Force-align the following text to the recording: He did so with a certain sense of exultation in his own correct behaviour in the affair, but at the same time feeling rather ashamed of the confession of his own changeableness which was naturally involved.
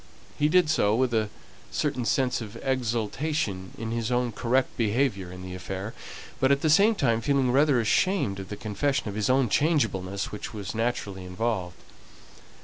He 0.35 0.49
did 0.49 0.67
so 0.67 0.95
with 0.95 1.13
a 1.13 1.29
certain 1.69 2.05
sense 2.05 2.41
of 2.41 2.55
exultation 2.63 3.73
in 3.77 3.91
his 3.91 4.11
own 4.11 4.31
correct 4.31 4.75
behaviour 4.75 5.31
in 5.31 5.43
the 5.43 5.53
affair, 5.53 5.93
but 6.39 6.51
at 6.51 6.61
the 6.61 6.71
same 6.71 6.95
time 6.95 7.21
feeling 7.21 7.51
rather 7.51 7.79
ashamed 7.79 8.39
of 8.39 8.49
the 8.49 8.57
confession 8.57 9.09
of 9.09 9.13
his 9.13 9.29
own 9.29 9.47
changeableness 9.47 10.31
which 10.31 10.55
was 10.55 10.73
naturally 10.73 11.23
involved. 11.23 11.77